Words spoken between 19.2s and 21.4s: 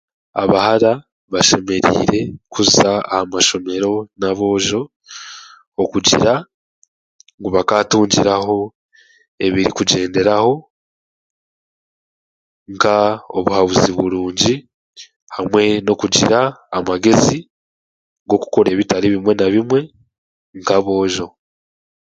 na bimwe nk'aboojo.